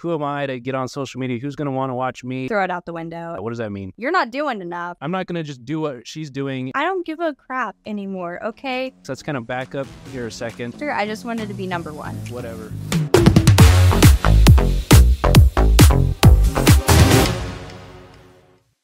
[0.00, 1.38] who am I to get on social media?
[1.38, 2.48] Who's going to want to watch me?
[2.48, 3.36] Throw it out the window.
[3.38, 3.92] What does that mean?
[3.98, 4.96] You're not doing enough.
[5.02, 6.72] I'm not going to just do what she's doing.
[6.74, 8.94] I don't give a crap anymore, okay?
[9.02, 10.78] So let's kind of back up here a second.
[10.78, 12.14] Sure, I just wanted to be number one.
[12.30, 12.72] Whatever.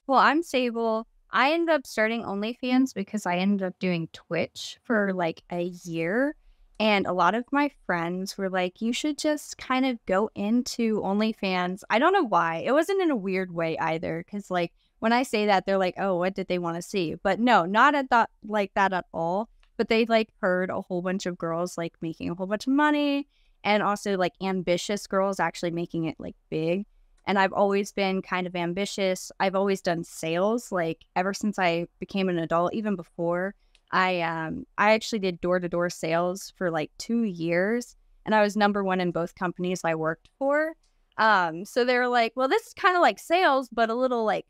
[0.06, 1.06] Well, I'm Sable.
[1.30, 6.36] I ended up starting OnlyFans because I ended up doing Twitch for like a year.
[6.78, 11.00] And a lot of my friends were like, you should just kind of go into
[11.00, 11.82] OnlyFans.
[11.88, 12.64] I don't know why.
[12.66, 14.24] It wasn't in a weird way either.
[14.30, 17.14] Cause like when I say that, they're like, oh, what did they want to see?
[17.22, 19.48] But no, not at that like that at all.
[19.78, 22.72] But they like heard a whole bunch of girls like making a whole bunch of
[22.72, 23.26] money
[23.64, 26.86] and also like ambitious girls actually making it like big
[27.26, 29.32] and I've always been kind of ambitious.
[29.40, 33.54] I've always done sales like ever since I became an adult, even before.
[33.92, 38.82] I um I actually did door-to-door sales for like 2 years and I was number
[38.84, 40.74] 1 in both companies I worked for.
[41.18, 44.24] Um so they were like, "Well, this is kind of like sales but a little
[44.24, 44.46] like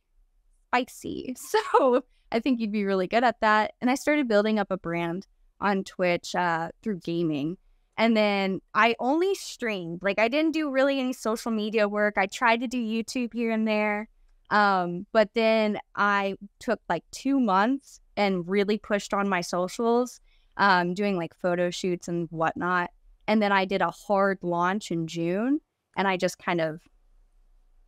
[0.69, 1.37] spicy."
[1.73, 3.73] So, I think you'd be really good at that.
[3.81, 5.27] And I started building up a brand
[5.61, 7.57] on Twitch uh, through gaming.
[7.99, 10.03] And then I only streamed.
[10.03, 12.15] Like I didn't do really any social media work.
[12.19, 14.09] I tried to do YouTube here and there.
[14.51, 20.21] Um, but then I took like two months and really pushed on my socials,
[20.57, 22.91] um, doing like photo shoots and whatnot.
[23.29, 25.61] And then I did a hard launch in June
[25.97, 26.81] and I just kind of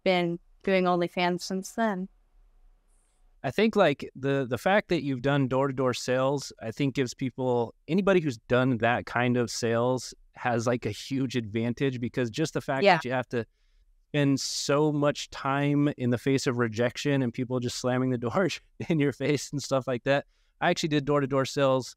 [0.05, 2.09] been doing OnlyFans since then.
[3.45, 6.97] I think like the the fact that you've done door to door sales, I think
[6.97, 12.31] gives people anybody who's done that kind of sales has like a huge advantage because
[12.31, 12.97] just the fact Yeah.
[12.97, 13.45] that you have to
[14.09, 18.61] spend so much time in the face of rejection and people just slamming the doors
[18.89, 20.25] in your face and stuff like that.
[20.61, 21.95] I actually did door to door sales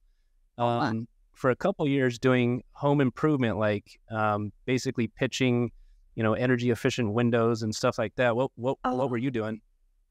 [0.57, 0.81] wow.
[0.81, 5.71] um, for a couple years doing home improvement, like um, basically pitching,
[6.15, 8.35] you know, energy efficient windows and stuff like that.
[8.35, 8.95] What what Oh.
[8.95, 9.61] what were you doing?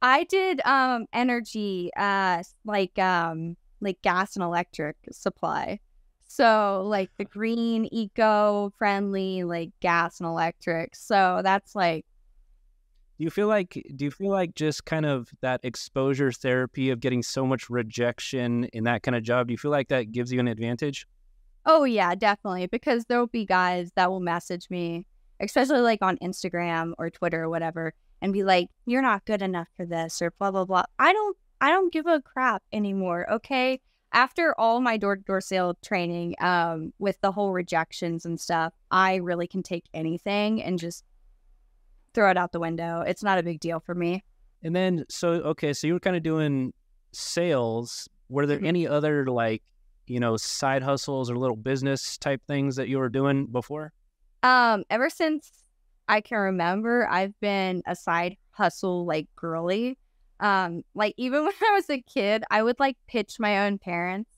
[0.03, 5.79] I did um energy uh like um like gas and electric supply.
[6.33, 10.95] So like the green eco friendly like gas and electric.
[10.95, 12.07] So that's like
[13.19, 17.01] Do you feel like do you feel like just kind of that exposure therapy of
[17.01, 20.31] getting so much rejection in that kind of job, do you feel like that gives
[20.33, 21.05] you an advantage?
[21.67, 25.05] oh yeah, definitely because there'll be guys that will message me,
[25.41, 27.93] especially like on Instagram or Twitter or whatever
[28.23, 30.85] and be like you're not good enough for this or blah blah blah.
[31.01, 33.81] I don't I don't give a crap anymore, okay?
[34.13, 39.47] After all my door-to-door sale training um with the whole rejections and stuff i really
[39.47, 41.05] can take anything and just
[42.15, 44.23] throw it out the window it's not a big deal for me
[44.63, 46.73] And then so okay, so you were kind of doing
[47.13, 48.09] sales.
[48.29, 48.67] Were there Mhm.
[48.67, 49.63] any other like,
[50.07, 53.93] you know, side hustles or little business type things that you were doing before?
[54.43, 55.51] um ever since
[56.09, 59.99] i can remember i've been a side hustle like girly
[60.41, 64.31] um like even when i was a kid i would like pitch my own parents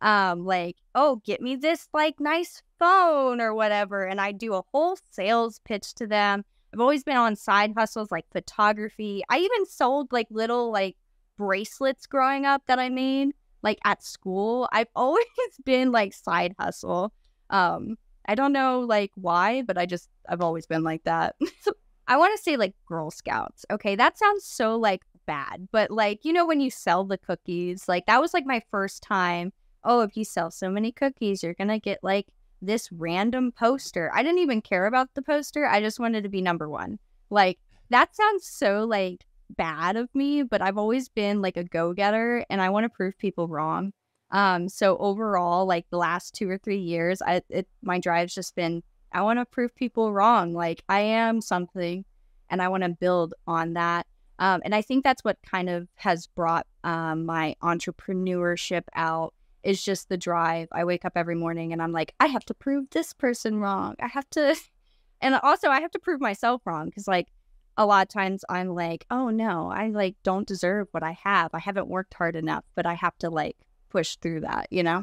[0.00, 4.62] um like oh get me this like nice phone or whatever and i do a
[4.72, 6.44] whole sales pitch to them.
[6.72, 9.22] I've always been on side hustles like photography.
[9.30, 10.96] I even sold like little like
[11.36, 13.32] bracelets growing up that i made
[13.62, 14.68] like at school.
[14.72, 15.24] I've always
[15.64, 17.12] been like side hustle.
[17.50, 17.96] Um
[18.26, 21.36] i don't know like why but i just i've always been like that.
[22.10, 23.96] I want to say like girl scouts okay?
[23.96, 28.06] That sounds so like bad but like you know when you sell the cookies like
[28.06, 29.52] that was like my first time
[29.84, 32.26] oh, if you sell so many cookies, you're going to get like
[32.60, 34.10] this random poster.
[34.14, 35.66] I didn't even care about the poster.
[35.66, 36.98] I just wanted to be number one.
[37.30, 37.58] Like,
[37.90, 42.44] that sounds so like bad of me, but I've always been like a go getter
[42.50, 43.92] and I want to prove people wrong.
[44.30, 48.54] Um, so overall, like the last two or three years, I it my drive's just
[48.54, 50.52] been I want to prove people wrong.
[50.52, 52.04] Like I am something,
[52.50, 54.06] and I want to build on that.
[54.38, 59.82] Um, and I think that's what kind of has brought um, my entrepreneurship out is
[59.82, 60.68] just the drive.
[60.72, 63.96] I wake up every morning and I'm like, I have to prove this person wrong.
[64.00, 64.56] I have to,
[65.20, 67.28] and also I have to prove myself wrong because like
[67.76, 71.50] a lot of times I'm like, oh no, I like don't deserve what I have.
[71.52, 73.56] I haven't worked hard enough, but I have to like
[73.88, 75.02] push through that, you know?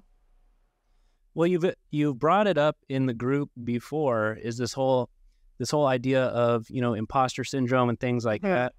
[1.33, 4.37] Well, you've you've brought it up in the group before.
[4.41, 5.09] Is this whole
[5.57, 8.55] this whole idea of you know imposter syndrome and things like Yeah.
[8.55, 8.73] that?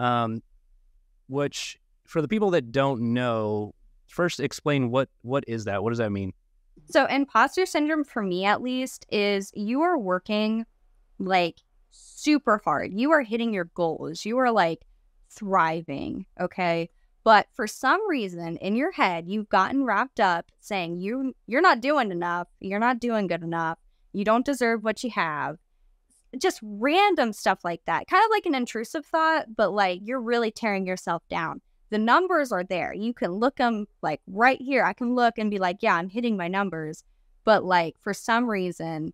[0.00, 0.42] Um,
[1.28, 3.74] which for the people that don't know,
[4.06, 5.82] first explain what what is that?
[5.82, 6.32] What does that mean?
[6.88, 10.64] So, imposter syndrome for me at least is you are working
[11.18, 11.58] like
[11.90, 12.92] super hard.
[12.92, 14.24] You are hitting your goals.
[14.24, 14.86] You are like
[15.28, 16.88] thriving, okay?
[17.22, 21.80] But for some reason in your head, you've gotten wrapped up saying you you're not
[21.80, 22.48] doing enough.
[22.60, 23.78] You're not doing good enough.
[24.12, 25.58] You don't deserve what you have.
[26.38, 28.06] Just random stuff like that.
[28.06, 31.60] Kind of like an intrusive thought, but like you're really tearing yourself down.
[31.90, 32.94] The numbers are there.
[32.94, 34.84] You can look them like right here.
[34.84, 37.02] I can look and be like, yeah, I'm hitting my numbers.
[37.44, 39.12] But like for some reason,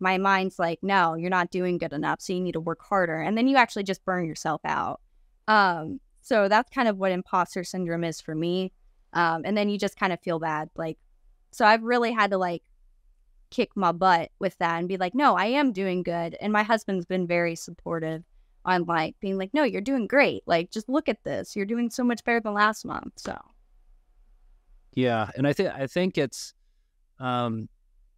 [0.00, 2.20] my mind's like, no, you're not doing good enough.
[2.20, 3.20] So you need to work harder.
[3.20, 5.00] And then you actually just burn yourself out.
[5.48, 8.72] Um, so that's kind of what imposter syndrome is for me.
[9.12, 10.70] Um, and then you just kind of feel bad.
[10.76, 10.98] Like,
[11.52, 12.62] so I've really had to like
[13.50, 16.36] kick my butt with that and be like, no, I am doing good.
[16.40, 18.22] And my husband's been very supportive
[18.64, 20.42] on like being like, no, you're doing great.
[20.46, 21.56] Like, just look at this.
[21.56, 23.12] You're doing so much better than last month.
[23.16, 23.38] So,
[24.94, 25.30] yeah.
[25.36, 26.54] And I think, I think it's,
[27.18, 27.68] um,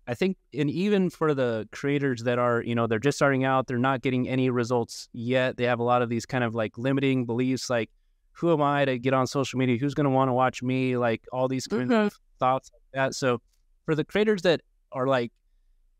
[0.06, 3.68] I think, and even for the creators that are, you know, they're just starting out,
[3.68, 5.56] they're not getting any results yet.
[5.56, 7.88] They have a lot of these kind of like limiting beliefs, like,
[8.32, 9.76] who am I to get on social media?
[9.76, 10.96] Who's going to want to watch me?
[10.96, 12.06] Like all these kind mm-hmm.
[12.06, 13.14] of thoughts like that.
[13.14, 13.40] So
[13.84, 14.62] for the creators that
[14.94, 15.32] are like,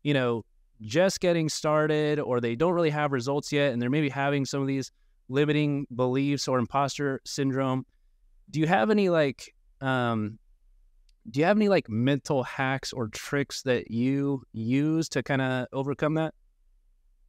[0.03, 0.43] you know,
[0.81, 4.61] just getting started or they don't really have results yet and they're maybe having some
[4.61, 4.91] of these
[5.29, 7.85] limiting beliefs or imposter syndrome,
[8.49, 10.37] do you have any like um
[11.29, 15.67] do you have any like mental hacks or tricks that you use to kind of
[15.71, 16.33] overcome that?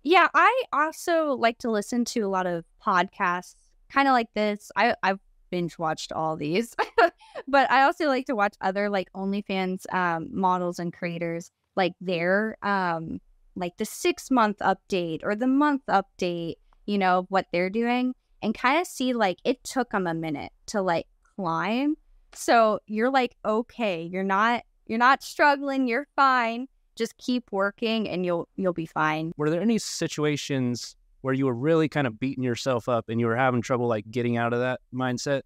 [0.02, 3.55] Yeah, I also like to listen to a lot of podcasts
[3.90, 4.70] kind of like this.
[4.76, 5.20] I I've
[5.55, 6.75] binge watched all these,
[7.47, 12.56] but I also like to watch other like OnlyFans um, models and creators like their
[12.62, 13.21] um
[13.55, 16.56] like the six month update or the month update,
[16.87, 20.51] you know, what they're doing and kind of see like it took them a minute
[20.67, 21.06] to like
[21.37, 21.95] climb.
[22.33, 26.67] So you're like, okay, you're not you're not struggling, you're fine.
[26.97, 29.31] Just keep working and you'll you'll be fine.
[29.37, 33.25] Were there any situations where you were really kind of beating yourself up and you
[33.25, 35.41] were having trouble like getting out of that mindset?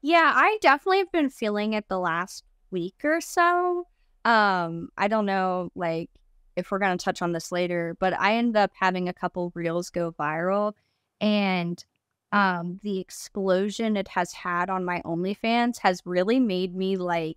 [0.00, 3.86] Yeah, I definitely have been feeling it the last week or so.
[4.24, 6.08] Um, I don't know like
[6.56, 9.52] if we're going to touch on this later, but I ended up having a couple
[9.54, 10.72] reels go viral
[11.20, 11.84] and
[12.32, 17.36] um the explosion it has had on my OnlyFans has really made me like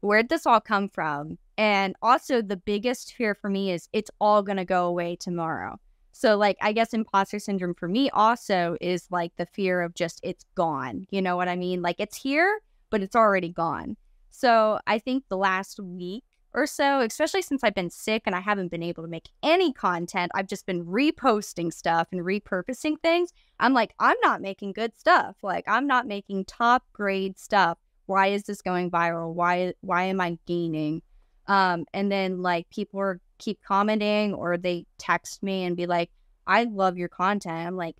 [0.00, 1.36] where'd this all come from?
[1.58, 5.78] And also the biggest fear for me is it's all going to go away tomorrow.
[6.18, 10.18] So, like, I guess imposter syndrome for me also is like the fear of just
[10.22, 11.06] it's gone.
[11.10, 11.82] You know what I mean?
[11.82, 13.98] Like, it's here, but it's already gone.
[14.30, 16.24] So, I think the last week
[16.54, 19.74] or so, especially since I've been sick and I haven't been able to make any
[19.74, 23.34] content, I've just been reposting stuff and repurposing things.
[23.60, 25.36] I'm like, I'm not making good stuff.
[25.42, 27.76] Like, I'm not making top grade stuff.
[28.06, 29.34] Why is this going viral?
[29.34, 31.02] Why why am I gaining?
[31.48, 36.10] Um, and then like people are keep commenting or they text me and be like,
[36.46, 37.66] I love your content.
[37.66, 37.96] I'm like,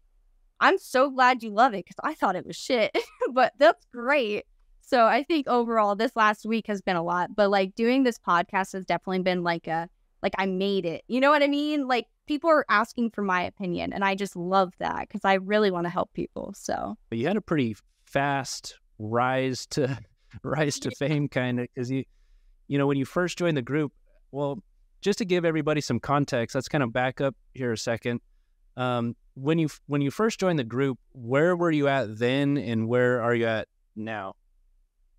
[0.60, 2.96] I'm so glad you love it because I thought it was shit,
[3.32, 4.44] but that's great.
[4.80, 8.18] So I think overall, this last week has been a lot, but like doing this
[8.18, 9.88] podcast has definitely been like a,
[10.22, 11.02] like I made it.
[11.08, 11.88] You know what I mean?
[11.88, 15.70] Like people are asking for my opinion, and I just love that because I really
[15.70, 16.54] want to help people.
[16.56, 19.98] So, but you had a pretty fast rise to
[20.44, 22.04] rise to fame, kind of, because you,
[22.68, 23.92] you know, when you first joined the group,
[24.32, 24.62] well,
[25.00, 28.20] just to give everybody some context, let's kind of back up here a second.
[28.76, 32.88] Um, when you when you first joined the group, where were you at then, and
[32.88, 34.34] where are you at now?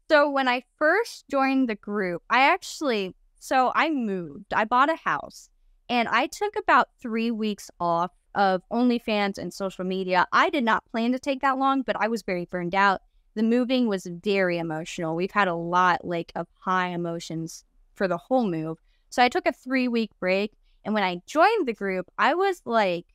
[0.09, 4.53] So when I first joined the group, I actually so I moved.
[4.53, 5.49] I bought a house,
[5.89, 10.27] and I took about three weeks off of OnlyFans and social media.
[10.31, 13.01] I did not plan to take that long, but I was very burned out.
[13.37, 15.15] The moving was very emotional.
[15.15, 17.63] We've had a lot like of high emotions
[17.93, 18.79] for the whole move.
[19.11, 20.53] So I took a three week break.
[20.83, 23.05] And when I joined the group, I was like,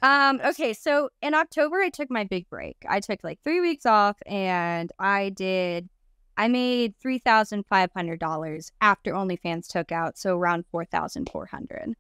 [0.01, 2.77] Um, okay, so in October I took my big break.
[2.87, 5.89] I took like three weeks off and I did
[6.37, 11.29] I made three thousand five hundred dollars after OnlyFans took out, so around four thousand
[11.31, 11.93] four hundred.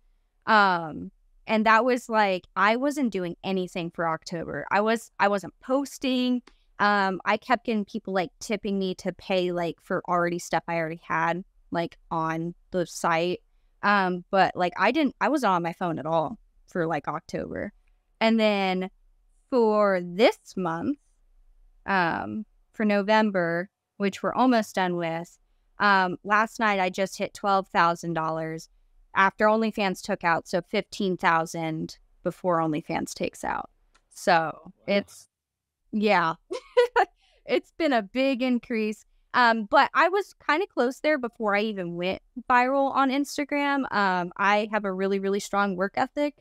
[0.45, 1.11] Um,
[1.47, 4.65] and that was like I wasn't doing anything for October.
[4.71, 6.41] I was I wasn't posting.
[6.79, 10.75] Um, I kept getting people like tipping me to pay like for already stuff I
[10.75, 13.41] already had like on the site.
[13.83, 16.37] Um, but like I didn't I wasn't on my phone at all
[16.67, 17.71] for like October.
[18.19, 18.89] And then
[19.49, 20.97] for this month,
[21.85, 25.37] um, for November, which we're almost done with,
[25.79, 28.69] um, last night I just hit twelve thousand dollars
[29.13, 33.69] after OnlyFans took out, so fifteen thousand before OnlyFans takes out.
[34.09, 34.71] So wow.
[34.87, 35.27] it's
[35.91, 36.35] yeah,
[37.45, 39.05] it's been a big increase.
[39.33, 43.83] Um, but I was kind of close there before I even went viral on Instagram.
[43.93, 46.35] Um, I have a really, really strong work ethic.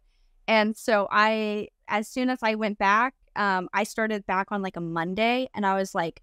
[0.46, 4.76] And so I, as soon as I went back, um, I started back on like
[4.76, 6.22] a Monday and I was like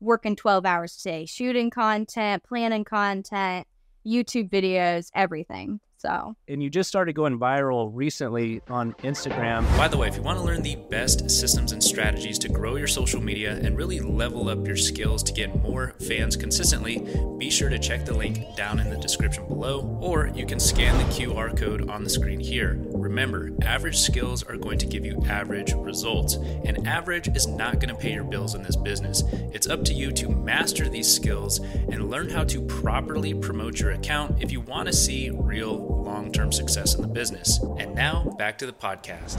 [0.00, 3.66] working 12 hours a day, shooting content, planning content,
[4.06, 5.80] YouTube videos, everything.
[6.04, 9.64] So, and you just started going viral recently on Instagram.
[9.78, 12.76] By the way, if you want to learn the best systems and strategies to grow
[12.76, 16.98] your social media and really level up your skills to get more fans consistently,
[17.38, 20.98] be sure to check the link down in the description below, or you can scan
[20.98, 22.78] the QR code on the screen here.
[22.92, 27.88] Remember, average skills are going to give you average results, and average is not going
[27.88, 29.22] to pay your bills in this business.
[29.54, 33.92] It's up to you to master these skills and learn how to properly promote your
[33.92, 37.58] account if you want to see real long term success in the business.
[37.78, 39.38] And now back to the podcast.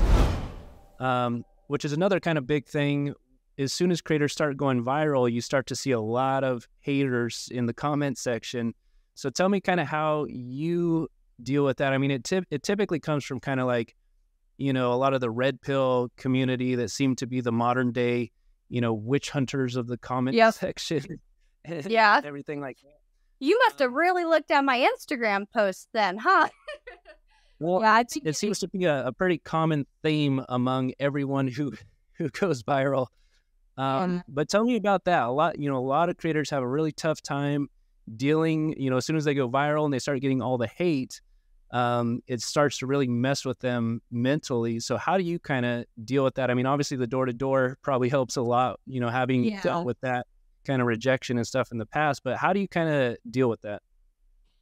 [0.99, 3.13] Um, which is another kind of big thing.
[3.57, 7.49] As soon as creators start going viral, you start to see a lot of haters
[7.51, 8.73] in the comment section.
[9.13, 11.07] So tell me kind of how you
[11.41, 11.93] deal with that.
[11.93, 13.95] I mean, it it typically comes from kind of like,
[14.57, 17.91] you know, a lot of the red pill community that seem to be the modern
[17.91, 18.31] day,
[18.69, 20.53] you know, witch hunters of the comment yep.
[20.53, 21.19] section.
[21.67, 22.21] yeah.
[22.23, 23.04] everything like that.
[23.39, 26.47] You must have really looked at my Instagram posts then, huh?
[27.59, 31.73] well, yeah, it seems to be a, a, pretty common theme among everyone who
[32.17, 33.07] who goes viral.
[33.77, 35.23] Um, but tell me about that.
[35.23, 37.67] A lot, you know, a lot of creators have a really tough time
[38.15, 38.79] dealing.
[38.79, 41.19] You know, as soon as they go viral and they start getting all the hate,
[41.71, 44.79] um, it starts to really mess with them mentally.
[44.79, 46.49] So, how do you kind of deal with that?
[46.49, 48.79] I mean, obviously, the door to door probably helps a lot.
[48.85, 49.61] You know, having yeah.
[49.61, 50.25] dealt with that
[50.65, 53.49] kind of rejection and stuff in the past, but how do you kind of deal
[53.49, 53.81] with that?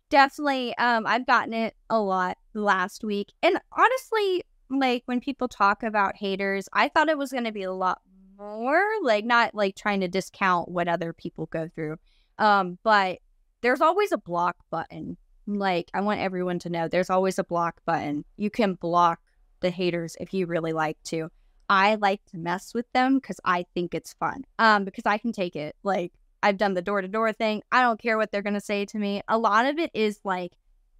[0.09, 0.77] Definitely.
[0.77, 3.31] Um, I've gotten it a lot last week.
[3.41, 7.63] And honestly, like when people talk about haters, I thought it was going to be
[7.63, 8.01] a lot
[8.37, 11.97] more, like not like trying to discount what other people go through.
[12.37, 13.19] Um, but
[13.61, 15.17] there's always a block button.
[15.47, 18.23] Like I want everyone to know there's always a block button.
[18.37, 19.19] You can block
[19.61, 21.29] the haters if you really like to.
[21.69, 24.43] I like to mess with them because I think it's fun.
[24.59, 25.75] Um, because I can take it.
[25.83, 27.63] Like I've done the door to door thing.
[27.71, 29.21] I don't care what they're gonna say to me.
[29.27, 30.53] A lot of it is like,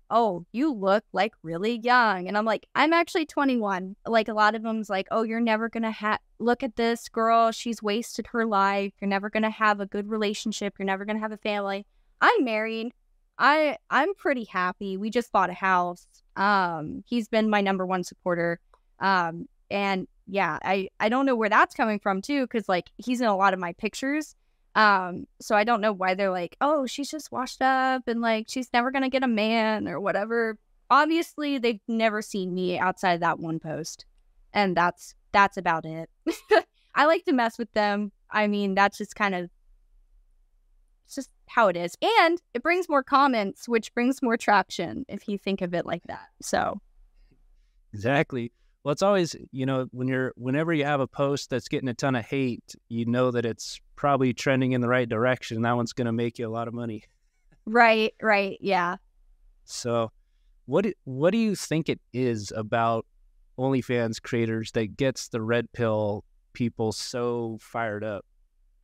[0.10, 3.96] oh, you look like really young, and I'm like, I'm actually 21.
[4.06, 6.20] Like a lot of them's like, oh, you're never gonna have.
[6.40, 7.52] Look at this girl.
[7.52, 8.94] She's wasted her life.
[9.02, 10.76] You're never gonna have a good relationship.
[10.80, 11.86] You're never gonna have a family.
[12.22, 12.94] I'm married.
[13.38, 14.98] I I'm pretty happy.
[14.98, 16.08] We just bought a house.
[16.36, 18.60] Um, he's been my number one supporter.
[19.00, 23.22] Um, and yeah, I I don't know where that's coming from too, because like he's
[23.22, 24.36] in a lot of my pictures.
[24.76, 28.46] Um, so I don't know why they're like, oh, she's just washed up and like
[28.50, 30.58] she's never gonna get a man or whatever.
[30.90, 34.06] Obviously, they've never seen me outside that one post,
[34.54, 36.10] and that's that's about it.
[36.96, 38.12] I like to mess with them.
[38.32, 39.50] I mean, that's just kind of
[41.06, 45.28] it's just how it is, and it brings more comments, which brings more traction if
[45.28, 46.30] you think of it like that.
[46.42, 46.80] So
[47.94, 48.52] exactly.
[48.84, 51.94] Well, it's always, you know, when you're, whenever you have a post that's getting a
[51.94, 55.62] ton of hate, you know that it's probably trending in the right direction.
[55.62, 57.04] That one's going to make you a lot of money.
[57.66, 58.58] Right, right.
[58.60, 58.98] Yeah.
[59.64, 60.12] So,
[60.66, 63.06] what, what do you think it is about
[63.58, 68.26] OnlyFans creators that gets the red pill people so fired up?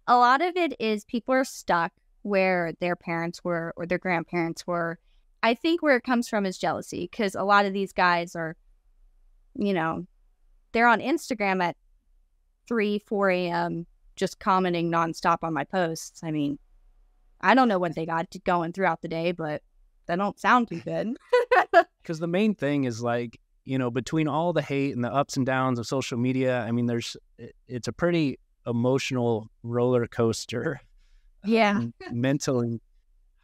[0.08, 1.92] A lot of it is people are stuck
[2.22, 4.98] where their parents were or their grandparents were.
[5.44, 8.56] I think where it comes from is jealousy because a lot of these guys are
[9.56, 10.06] you know,
[10.72, 11.76] they're on Instagram at
[12.68, 13.86] 3, 4 a.m.
[14.16, 16.22] just commenting nonstop on my posts.
[16.24, 16.60] I mean,
[17.42, 19.62] I don't know what they got going throughout the day, but
[20.08, 21.18] they don't sound too good.
[22.02, 25.38] Because the main thing is like, you know, between all the hate and the ups
[25.38, 27.16] and downs of social media, I mean, there's,
[27.68, 30.82] it's a pretty emotional roller coaster.
[31.44, 31.78] Yeah.
[31.78, 32.82] Um, mentally.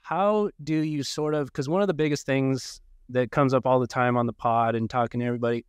[0.02, 3.80] How do you sort of, because one of the biggest things that comes up all
[3.80, 5.64] the time on the pod and talking to everybody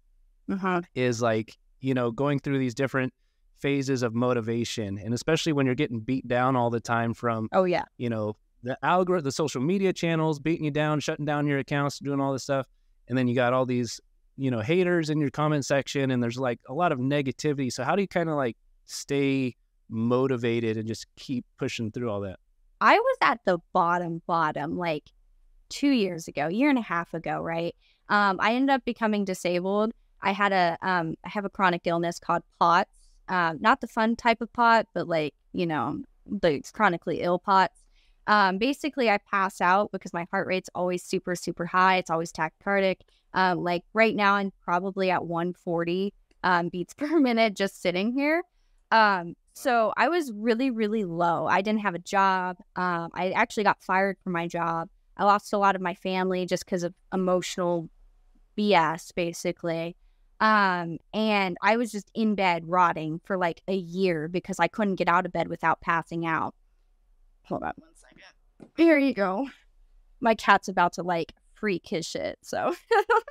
[0.50, 0.82] uh-huh.
[0.94, 3.12] is like you know, going through these different
[3.58, 7.64] phases of motivation, and especially when you're getting beat down all the time from, Oh
[7.64, 7.84] yeah.
[7.96, 11.98] you know, the algorithm, the social media channels beating you down, shutting down your accounts,
[11.98, 12.66] doing all this stuff,
[13.08, 14.00] and then you got all these,
[14.36, 17.72] you know, haters in your comment section, and there's like a lot of negativity.
[17.72, 19.54] So how do you kind of like stay
[19.88, 22.38] motivated and just keep pushing through all that?
[22.80, 25.04] I was at the bottom, bottom, like
[25.68, 27.74] two years ago, year and a half ago, right?
[28.08, 29.92] Um, I ended up becoming disabled.
[30.22, 32.90] I had a, um, I have a chronic illness called POTS.
[33.28, 37.84] Um, not the fun type of pot, but like, you know, the chronically ill POTS.
[38.26, 41.96] Um, basically, I pass out because my heart rate's always super, super high.
[41.96, 42.98] It's always tachycardic.
[43.34, 48.42] Um, like right now, I'm probably at 140 um, beats per minute just sitting here.
[48.90, 51.46] Um, so I was really, really low.
[51.46, 52.58] I didn't have a job.
[52.76, 54.88] Um, I actually got fired from my job.
[55.16, 57.88] I lost a lot of my family just because of emotional
[58.58, 59.96] BS, basically.
[60.40, 64.96] Um, and I was just in bed rotting for like a year because I couldn't
[64.96, 66.54] get out of bed without passing out.
[67.44, 68.70] Hold on one second.
[68.76, 69.48] Here you go.
[70.20, 72.38] My cat's about to like freak his shit.
[72.42, 72.74] So,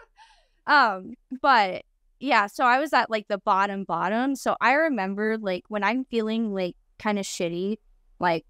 [0.68, 1.84] um, but
[2.20, 4.36] yeah, so I was at like the bottom bottom.
[4.36, 7.78] So I remember like when I'm feeling like kind of shitty,
[8.20, 8.46] like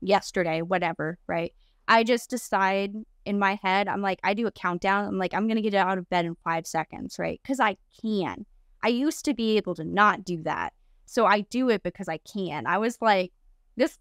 [0.00, 1.52] yesterday, whatever, right?
[1.88, 5.06] I just decide in my head, I'm like, I do a countdown.
[5.06, 7.40] I'm like, I'm gonna get out of bed in five seconds, right?
[7.42, 8.46] Because I can.
[8.82, 10.72] I used to be able to not do that.
[11.06, 12.66] So I do it because I can.
[12.66, 13.32] I was like,
[13.76, 13.98] this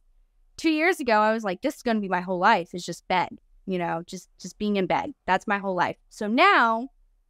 [0.58, 3.08] two years ago, I was like, this is gonna be my whole life, is just
[3.08, 5.13] bed, you know, just just being in bed.
[5.25, 5.98] That's my whole life.
[6.10, 6.89] So now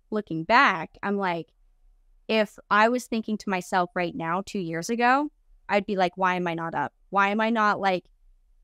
[0.10, 1.48] looking back, I'm like,
[2.28, 5.30] if I was thinking to myself right now, two years ago,
[5.70, 6.94] I'd be like, why am I not up?
[7.10, 8.06] Why am I not like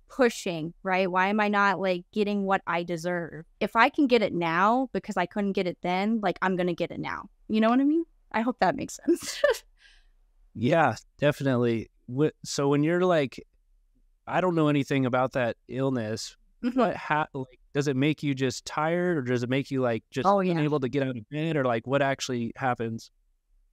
[0.09, 1.09] pushing, right?
[1.09, 3.45] Why am I not like getting what I deserve?
[3.59, 6.67] If I can get it now because I couldn't get it then, like I'm going
[6.67, 7.29] to get it now.
[7.47, 8.03] You know what I mean?
[8.31, 9.41] I hope that makes sense.
[10.55, 11.89] Yeah, definitely.
[12.43, 13.41] So when you're like,
[14.27, 16.35] I don't know anything about that illness.
[16.73, 20.03] What ha- like does it make you just tired, or does it make you like
[20.11, 20.51] just Oh, yeah.
[20.53, 23.11] unable to get out of bed, or like what actually happens?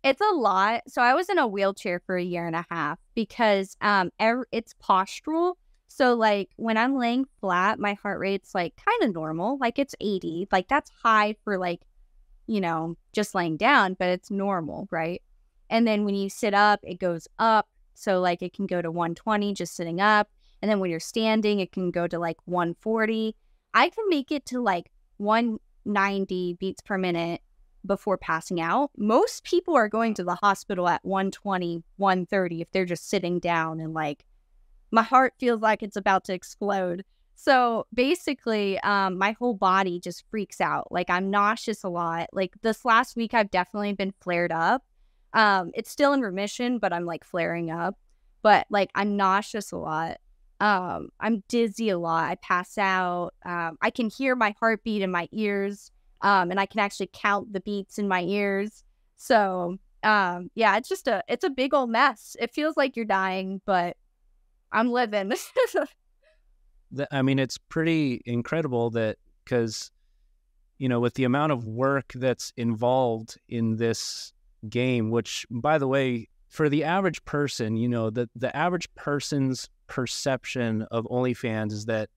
[0.05, 0.83] It's a lot.
[0.87, 4.11] So I was in a wheelchair for a year and a half because um
[4.53, 5.55] it's postural.
[5.89, 9.95] So like when I'm laying flat, my heart rate's like kind of normal, like it's
[10.01, 10.49] 80.
[10.53, 11.83] Like that's high for like
[12.47, 15.23] you know, just laying down, but it's normal, right?
[15.69, 17.69] And then when you sit up, it goes up.
[17.95, 20.29] So like it can go to 120 just sitting up,
[20.61, 23.35] and then when you're standing, it can go to like 140.
[23.73, 27.41] I can make it to like 190 beats per minute
[27.87, 28.91] before passing out.
[28.99, 33.81] Most people are going to the hospital at 120, 130 if they're just sitting down
[33.81, 34.26] and like
[34.91, 37.05] my heart feels like it's about to explode.
[37.35, 40.91] So basically, um, my whole body just freaks out.
[40.91, 42.29] Like I'm nauseous a lot.
[42.33, 44.83] Like this last week, I've definitely been flared up.
[45.35, 47.97] Um, it's still in remission, but I'm like flaring up.
[48.43, 50.19] But like I'm nauseous a lot.
[50.61, 52.31] Um, I'm dizzy a lot.
[52.31, 53.33] I pass out.
[53.45, 55.91] Um, I can hear my heartbeat in my ears
[56.23, 58.85] um, and I can actually count the beats in my ears.
[59.17, 62.37] So, um, yeah, it's just a it's a big old mess.
[62.41, 63.97] It feels like you're dying, but
[64.73, 65.33] I'm living.
[67.11, 69.91] I mean, it's pretty incredible that because,
[70.79, 74.33] you know, with the amount of work that's involved in this
[74.69, 79.69] game, which, by the way, for the average person, you know, the, the average person's
[79.89, 82.09] perception of OnlyFans is that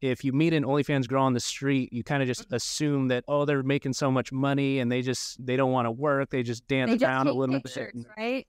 [0.00, 2.54] if you meet an OnlyFans girl on the street, you kind of just mm-hmm.
[2.54, 5.90] assume that, oh, they're making so much money and they just, they don't want to
[5.90, 6.30] work.
[6.30, 8.06] They just dance they just around a little pictures, bit.
[8.16, 8.46] right?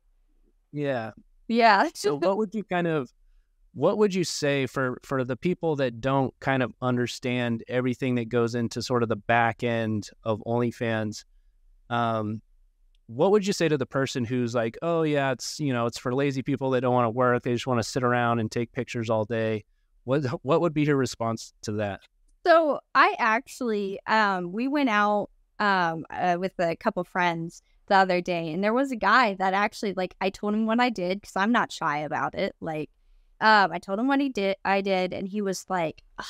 [0.71, 1.11] Yeah.
[1.47, 1.89] Yeah.
[1.93, 3.09] So what would you kind of
[3.77, 8.27] what would you say for for the people that don't kind of understand everything that
[8.27, 11.25] goes into sort of the back end of OnlyFans?
[11.91, 12.41] Um,
[13.05, 15.99] what would you say to the person who's like, oh yeah, it's you know it's
[15.99, 18.51] for lazy people that don't want to work, they just want to sit around and
[18.51, 19.63] take pictures all day.
[20.05, 21.99] What what would be your response to that?
[22.47, 28.21] So I actually, um, we went out um uh, with a couple friends the other
[28.21, 31.21] day, and there was a guy that actually, like, I told him what I did
[31.21, 32.55] because I'm not shy about it.
[32.59, 32.89] Like,
[33.41, 36.25] um, I told him what he did, I did, and he was like, "Ugh,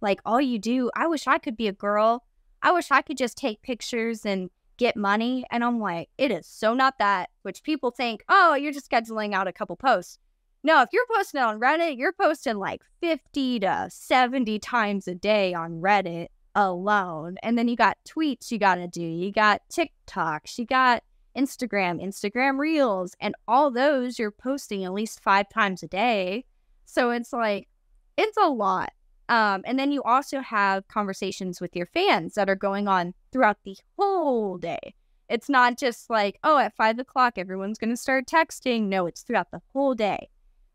[0.00, 0.90] like all you do.
[0.94, 2.24] I wish I could be a girl.
[2.62, 5.44] I wish I could just take pictures and get money.
[5.50, 7.30] And I'm like, it is so not that.
[7.42, 10.18] Which people think, oh, you're just scheduling out a couple posts.
[10.62, 15.54] No, if you're posting on Reddit, you're posting like 50 to 70 times a day
[15.54, 17.36] on Reddit alone.
[17.42, 19.02] And then you got tweets you got to do.
[19.02, 21.04] You got TikToks, you got
[21.36, 26.44] Instagram, Instagram Reels, and all those you're posting at least five times a day.
[26.84, 27.68] So it's like,
[28.16, 28.90] it's a lot.
[29.28, 33.58] Um, and then you also have conversations with your fans that are going on throughout
[33.64, 34.94] the whole day.
[35.28, 38.84] It's not just like, oh, at five o'clock, everyone's going to start texting.
[38.84, 40.28] No, it's throughout the whole day.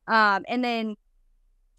[0.07, 0.95] Um, and then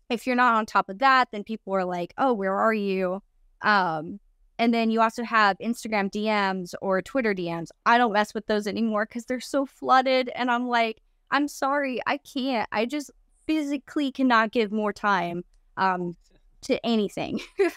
[0.09, 3.23] if you're not on top of that, then people are like, oh, where are you?
[3.61, 4.19] Um,
[4.59, 7.69] and then you also have Instagram DMs or Twitter DMs.
[7.87, 10.31] I don't mess with those anymore because they're so flooded.
[10.35, 12.69] And I'm like, I'm sorry, I can't.
[12.73, 13.11] I just
[13.47, 15.45] physically cannot give more time
[15.77, 16.17] um,
[16.63, 17.41] to anything.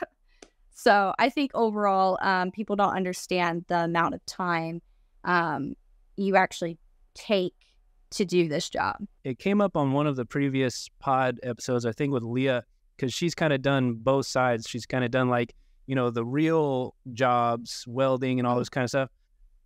[0.71, 4.81] so I think overall, um, people don't understand the amount of time
[5.23, 5.75] um,
[6.17, 6.77] you actually
[7.15, 7.53] take
[8.11, 8.97] to do this job.
[9.23, 12.63] It came up on one of the previous pod episodes, I think, with Leah,
[12.95, 14.67] because she's kind of done both sides.
[14.69, 15.53] She's kind of done like,
[15.87, 19.09] you know, the real jobs, welding and all this kind of stuff.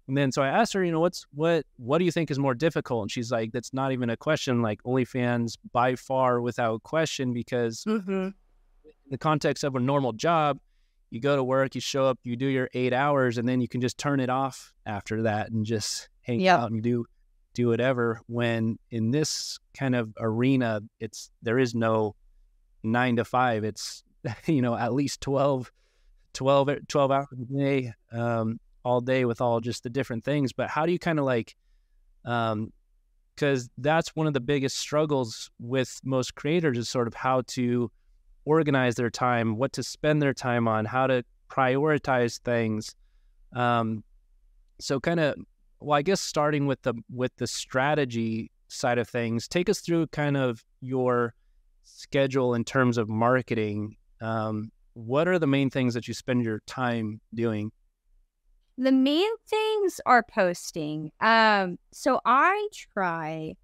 [0.07, 2.39] And then so I asked her, you know, what's what what do you think is
[2.39, 3.03] more difficult?
[3.03, 4.61] And she's like, that's not even a question.
[4.61, 8.29] Like OnlyFans by far without question, because mm-hmm.
[9.09, 10.59] the context of a normal job,
[11.11, 13.67] you go to work, you show up, you do your eight hours, and then you
[13.67, 16.59] can just turn it off after that and just hang yep.
[16.59, 17.05] out and do
[17.53, 18.19] do whatever.
[18.25, 22.15] When in this kind of arena, it's there is no
[22.83, 23.63] nine to five.
[23.63, 24.03] It's
[24.47, 25.71] you know at least 12,
[26.33, 27.93] 12, 12 hours a day.
[28.11, 30.53] Um, all day with all just the different things.
[30.53, 31.55] But how do you kind of like,
[32.25, 32.71] um,
[33.35, 37.89] because that's one of the biggest struggles with most creators is sort of how to
[38.45, 42.95] organize their time, what to spend their time on, how to prioritize things.
[43.53, 44.03] Um,
[44.79, 45.35] so kind of,
[45.79, 50.07] well, I guess starting with the with the strategy side of things, take us through
[50.07, 51.33] kind of your
[51.83, 53.95] schedule in terms of marketing.
[54.19, 54.71] Um,
[55.05, 57.71] what are the main things that you spend your time doing?
[58.79, 61.11] the main things are posting.
[61.19, 63.55] Um, so I try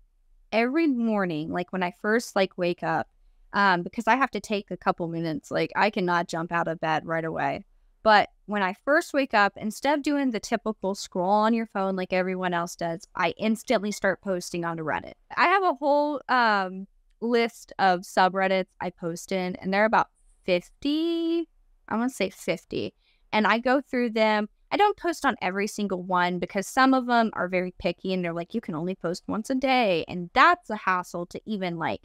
[0.51, 3.07] every morning, like when I first like wake up,
[3.53, 5.49] um, because I have to take a couple minutes.
[5.49, 7.65] Like I cannot jump out of bed right away.
[8.03, 11.95] But when I first wake up, instead of doing the typical scroll on your phone
[11.95, 15.13] like everyone else does, I instantly start posting onto Reddit.
[15.35, 16.87] I have a whole um,
[17.21, 20.09] list of subreddits I post in, and they're about
[20.45, 21.49] 50.
[21.87, 22.93] I want to say 50.
[23.31, 27.05] And I go through them I don't post on every single one because some of
[27.05, 30.03] them are very picky and they're like, you can only post once a day.
[30.07, 32.01] And that's a hassle to even like,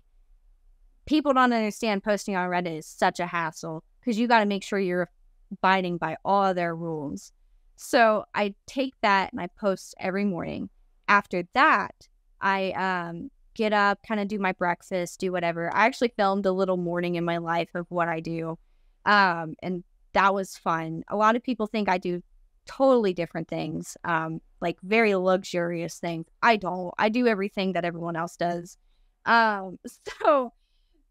[1.05, 4.63] people don't understand posting on Reddit is such a hassle because you got to make
[4.63, 5.11] sure you're
[5.51, 7.33] abiding by all their rules.
[7.75, 10.69] So I take that and I post every morning.
[11.09, 12.07] After that,
[12.41, 15.71] I um, get up, kind of do my breakfast, do whatever.
[15.77, 18.59] I actually filmed a little morning in my life of what I do.
[19.05, 21.05] Um, and that was fun.
[21.09, 22.23] A lot of people think I do
[22.65, 26.25] totally different things, um, like very luxurious things.
[26.43, 26.95] I don't.
[26.97, 28.79] I do everything that everyone else does.
[29.27, 29.79] Um,
[30.23, 30.55] so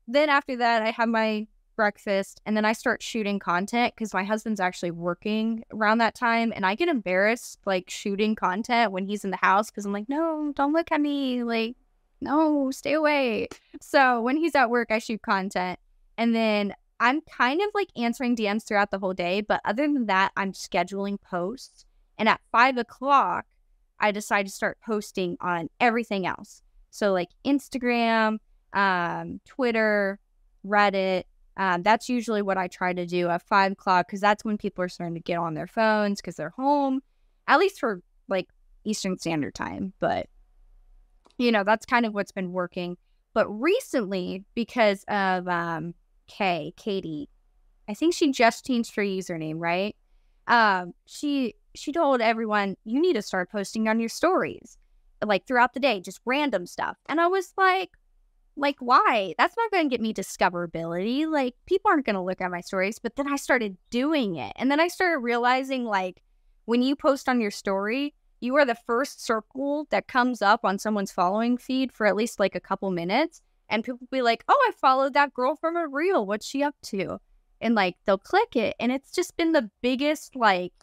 [0.08, 4.24] then after that, I have my breakfast and then I start shooting content because my
[4.24, 9.24] husband's actually working around that time and I get embarrassed like shooting content when he's
[9.24, 11.44] in the house because I'm like, no, don't look at me.
[11.44, 11.76] Like,
[12.22, 13.48] no, stay away.
[13.82, 15.80] So when he's at work, I shoot content.
[16.18, 20.08] And then I'm kind of like answering DMs throughout the whole day, but other than
[20.08, 21.86] that, I'm scheduling posts.
[22.18, 23.46] And at five o'clock,
[24.00, 26.62] I decide to start posting on everything else.
[26.90, 28.40] So like Instagram,
[28.74, 30.20] um, Twitter,
[30.66, 31.24] Reddit.
[31.58, 34.84] Um, that's usually what I try to do at five o'clock because that's when people
[34.84, 37.02] are starting to get on their phones because they're home,
[37.48, 38.48] at least for like
[38.86, 39.94] Eastern Standard Time.
[40.00, 40.28] But
[41.40, 42.98] you know, that's kind of what's been working.
[43.34, 45.94] But recently, because of um,
[46.28, 47.30] K, Katie,
[47.88, 49.96] I think she just changed her username, right?
[50.48, 54.78] Um, she she told everyone you need to start posting on your stories,
[55.24, 56.98] like throughout the day, just random stuff.
[57.08, 57.92] And I was like,
[58.58, 59.36] like why?
[59.38, 61.26] That's not going to get me discoverability.
[61.32, 63.00] Like people aren't going to look at my stories.
[63.00, 66.22] But then I started doing it, and then I started realizing like
[66.66, 70.80] when you post on your story, you are the first circle that comes up on
[70.80, 74.66] someone's following feed for at least like a couple minutes and people be like, "Oh,
[74.68, 76.26] I followed that girl from a reel.
[76.26, 77.20] What's she up to?"
[77.62, 80.74] And like they'll click it, and it's just been the biggest like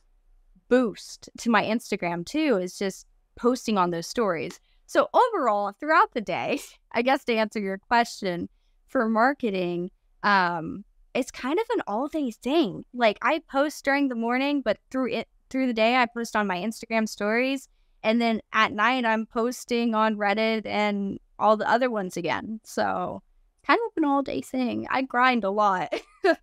[0.69, 2.59] boost to my Instagram too.
[2.59, 4.61] Is just posting on those stories.
[4.87, 6.61] So overall, throughout the day,
[6.92, 8.49] I guess to answer your question
[8.87, 9.90] for marketing,
[10.23, 12.85] um, it's kind of an all day thing.
[12.95, 16.47] Like I post during the morning, but through it through the day, I post on
[16.47, 17.69] my Instagram stories,
[18.03, 22.61] and then at night, I'm posting on Reddit and all the other ones again.
[22.65, 23.23] So
[23.67, 24.87] kind of an all day thing.
[24.91, 25.95] I grind a lot.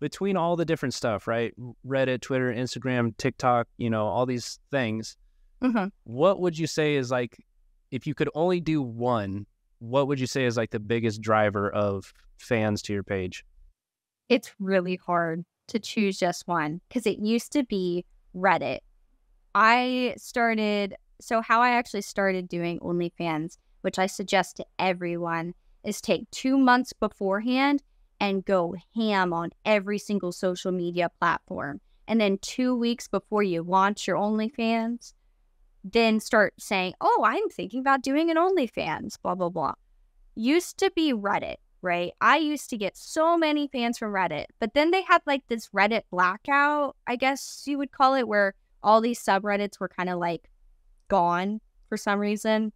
[0.00, 1.52] Between all the different stuff, right?
[1.86, 5.16] Reddit, Twitter, Instagram, TikTok, you know, all these things.
[5.62, 5.88] Mm-hmm.
[6.04, 7.38] What would you say is like,
[7.90, 9.46] if you could only do one,
[9.78, 13.44] what would you say is like the biggest driver of fans to your page?
[14.28, 18.80] It's really hard to choose just one because it used to be Reddit.
[19.54, 26.00] I started, so how I actually started doing OnlyFans, which I suggest to everyone, is
[26.00, 27.82] take two months beforehand
[28.20, 31.80] and go ham on every single social media platform.
[32.06, 35.12] And then two weeks before you launch your OnlyFans,
[35.84, 39.74] then start saying, Oh, I'm thinking about doing an OnlyFans, blah, blah, blah.
[40.34, 42.12] Used to be Reddit, right?
[42.20, 45.68] I used to get so many fans from Reddit, but then they had like this
[45.68, 50.18] Reddit blackout, I guess you would call it, where all these subreddits were kind of
[50.18, 50.50] like
[51.08, 52.72] gone for some reason.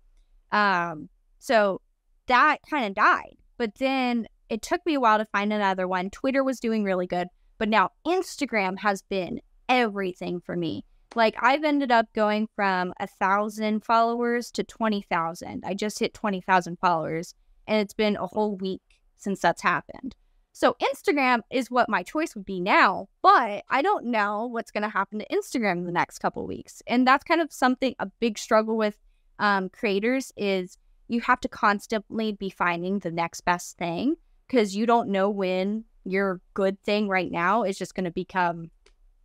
[0.52, 1.80] Um, so
[2.26, 3.36] that kind of died.
[3.58, 6.10] But then it took me a while to find another one.
[6.10, 10.84] Twitter was doing really good, but now Instagram has been everything for me.
[11.14, 15.64] Like I've ended up going from a thousand followers to 20,000.
[15.66, 17.34] I just hit 20,000 followers
[17.66, 18.82] and it's been a whole week
[19.16, 20.14] since that's happened.
[20.52, 24.85] So Instagram is what my choice would be now, but I don't know what's going
[24.85, 26.83] to happen to Instagram in the next couple weeks.
[26.87, 28.96] And that's kind of something a big struggle with
[29.38, 34.87] um, creators is you have to constantly be finding the next best thing because you
[34.87, 38.70] don't know when your good thing right now is just going to become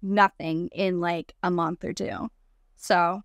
[0.02, 2.30] nothing in like a month or two.
[2.76, 3.22] So,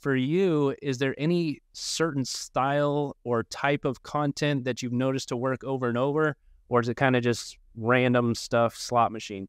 [0.00, 5.36] for you, is there any certain style or type of content that you've noticed to
[5.36, 6.36] work over and over?
[6.68, 9.48] Or is it kind of just random stuff, slot machine?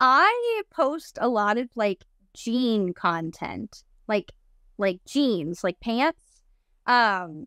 [0.00, 4.32] I post a lot of like jean content, like
[4.78, 6.42] like jeans, like pants,
[6.86, 7.46] um,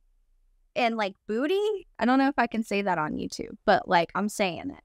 [0.75, 1.87] and like booty.
[1.99, 4.83] I don't know if I can say that on YouTube, but like I'm saying it.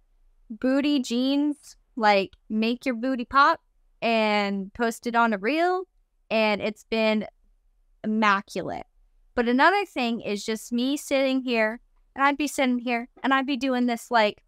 [0.51, 3.61] Booty jeans, like make your booty pop
[4.03, 5.85] and post it on a reel,
[6.31, 7.27] and it's been
[8.05, 8.87] immaculate.
[9.35, 11.81] But another thing is just me sitting here,
[12.14, 14.43] and I'd be sitting here, and I'd be doing this like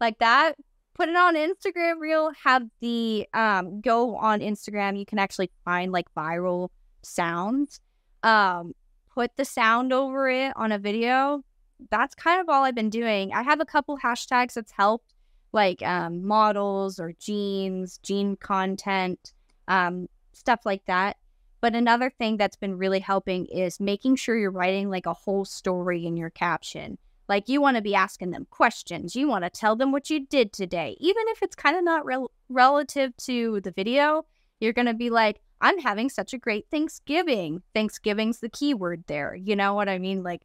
[0.00, 0.56] like that
[0.98, 5.92] put it on Instagram reel, have the um go on Instagram, you can actually find
[5.92, 6.68] like viral
[7.02, 7.80] sounds.
[8.22, 8.74] Um
[9.14, 11.42] put the sound over it on a video.
[11.90, 13.32] That's kind of all I've been doing.
[13.32, 15.14] I have a couple hashtags that's helped
[15.52, 19.32] like um models or jeans, jean content,
[19.68, 21.16] um stuff like that.
[21.60, 25.44] But another thing that's been really helping is making sure you're writing like a whole
[25.44, 26.98] story in your caption.
[27.28, 29.16] Like you want to be asking them questions.
[29.16, 30.96] You want to tell them what you did today.
[31.00, 34.24] Even if it's kind of not rel- relative to the video,
[34.60, 37.62] you're going to be like, I'm having such a great Thanksgiving.
[37.74, 39.34] Thanksgiving's the keyword there.
[39.34, 40.22] You know what I mean?
[40.22, 40.42] Like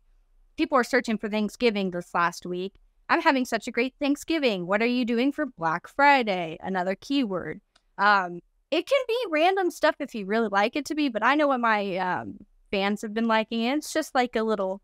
[0.58, 2.73] people are searching for Thanksgiving this last week.
[3.10, 4.65] I'm having such a great Thanksgiving.
[4.65, 6.58] What are you doing for Black Friday?
[6.62, 7.62] Another keyword.
[7.97, 8.39] Um,
[8.73, 11.47] it can be random stuff if you really like it to be, but I know
[11.47, 12.39] what my um,
[12.71, 13.77] fans have been liking it.
[13.77, 14.81] It's just like a little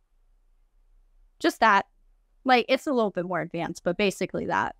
[1.39, 1.87] just that.
[2.45, 4.75] Like it's a little bit more advanced, but basically that.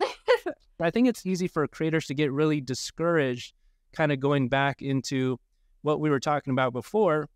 [0.80, 3.52] I think it's easy for creators to get really discouraged,
[3.92, 5.40] kind of going back into
[5.82, 7.28] what we were talking about before.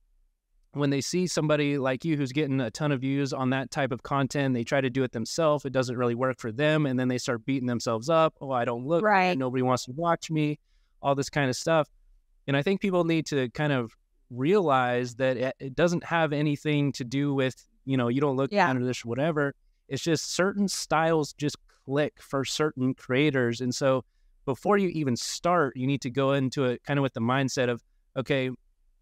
[0.74, 3.90] When they see somebody like you who's getting a ton of views on that type
[3.90, 5.64] of content, they try to do it themselves.
[5.64, 6.86] It doesn't really work for them.
[6.86, 8.34] And then they start beating themselves up.
[8.40, 9.36] Oh, I don't look right.
[9.36, 10.60] Nobody wants to watch me,
[11.02, 11.88] all this kind of stuff.
[12.46, 13.92] And I think people need to kind of
[14.30, 18.68] realize that it doesn't have anything to do with you know, you don't look yeah.
[18.68, 19.54] under this or whatever.
[19.88, 21.56] It's just certain styles just
[21.86, 23.60] click for certain creators.
[23.60, 24.04] And so
[24.44, 27.70] before you even start, you need to go into it kind of with the mindset
[27.70, 27.82] of,
[28.16, 28.50] okay,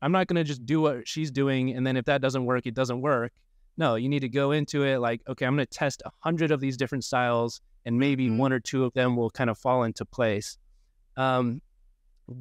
[0.02, 1.74] I'm not going to just do what she's doing.
[1.74, 3.32] And then if that doesn't work, it doesn't work.
[3.76, 6.52] No, you need to go into it like, okay, I'm going to test a hundred
[6.52, 8.38] of these different styles and maybe mm-hmm.
[8.38, 10.58] one or two of them will kind of fall into place.
[11.16, 11.60] Um,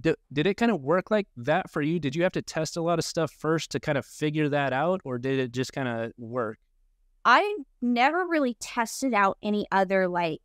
[0.02, 2.00] D- did it kind of work like that for you?
[2.00, 4.74] Did you have to test a lot of stuff first to kind of figure that
[4.74, 6.58] out, or did it just kind of work?
[7.26, 10.41] I never really tested out any other like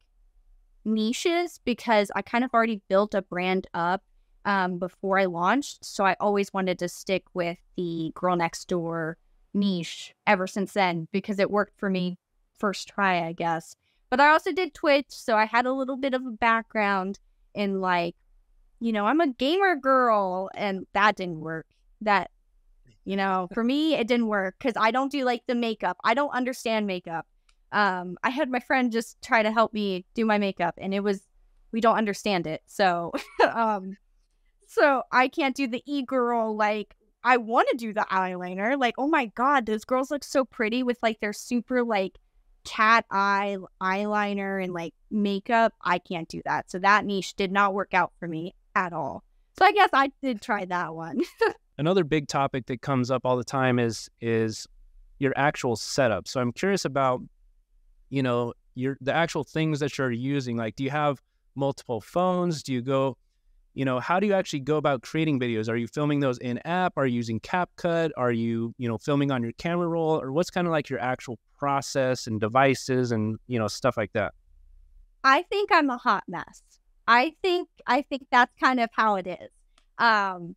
[0.85, 4.03] niches because I kind of already built a brand up
[4.45, 5.85] um, before I launched.
[5.85, 9.19] So I always wanted to stick with the girl next door
[9.55, 12.19] niche ever since then because it worked for me
[12.59, 13.77] first try, I guess.
[14.11, 17.19] But I also did Twitch, so I had a little bit of a background
[17.55, 18.17] in like
[18.81, 21.67] you know, I'm a gamer girl and that didn't work.
[22.01, 22.31] That,
[23.05, 25.97] you know, for me, it didn't work because I don't do like the makeup.
[26.05, 27.27] I don't understand makeup.
[27.73, 31.01] Um, I had my friend just try to help me do my makeup and it
[31.01, 31.23] was,
[31.73, 32.63] we don't understand it.
[32.67, 33.13] So,
[33.53, 33.97] um,
[34.67, 36.57] so I can't do the e girl.
[36.57, 38.79] Like, I want to do the eyeliner.
[38.79, 42.19] Like, oh my God, those girls look so pretty with like their super like
[42.65, 45.75] cat eye eyeliner and like makeup.
[45.83, 46.71] I can't do that.
[46.71, 49.25] So that niche did not work out for me at all.
[49.59, 51.21] So I guess I did try that one.
[51.79, 54.67] Another big topic that comes up all the time is is
[55.19, 56.29] your actual setup.
[56.29, 57.21] So I'm curious about,
[58.11, 60.57] you know, your the actual things that you're using.
[60.57, 61.21] Like, do you have
[61.55, 62.63] multiple phones?
[62.63, 63.17] Do you go
[63.75, 65.69] you know, how do you actually go about creating videos?
[65.69, 66.95] Are you filming those in app?
[66.97, 68.11] Are you using CapCut?
[68.17, 70.21] Are you, you know, filming on your camera roll?
[70.21, 74.13] Or what's kind of like your actual process and devices and, you know, stuff like
[74.15, 74.35] that?
[75.23, 76.61] I think I'm a hot mess.
[77.09, 79.51] I think I think that's kind of how it is.
[79.99, 80.55] Um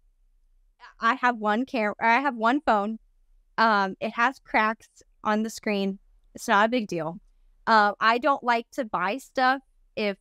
[0.99, 2.99] I have one camera I have one phone.
[3.57, 4.87] Um it has cracks
[5.23, 5.99] on the screen.
[6.35, 7.19] It's not a big deal.
[7.67, 9.61] Uh, I don't like to buy stuff
[9.95, 10.17] if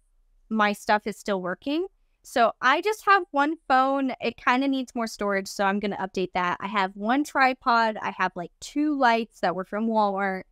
[0.49, 1.87] my stuff is still working.
[2.23, 4.13] So I just have one phone.
[4.21, 6.59] It kind of needs more storage, so I'm going to update that.
[6.61, 7.97] I have one tripod.
[8.01, 10.43] I have like two lights that were from Walmart.